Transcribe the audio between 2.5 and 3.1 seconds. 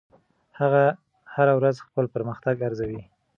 ارزوي.